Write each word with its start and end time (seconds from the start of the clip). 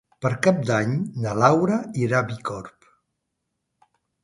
Per 0.25 0.29
Cap 0.45 0.61
d'Any 0.69 0.95
na 1.25 1.35
Laura 1.41 1.77
irà 2.05 2.23
a 2.23 2.27
Bicorb. 2.33 2.91